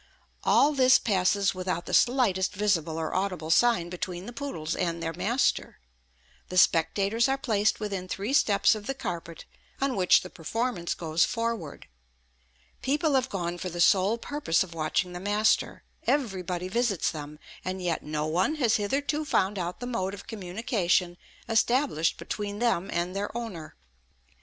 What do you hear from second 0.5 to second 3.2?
this passes without the slightest visible or